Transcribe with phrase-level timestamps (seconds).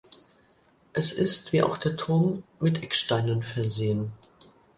[0.93, 4.11] Es ist wie auch der Turm mit Ecksteinen versehen.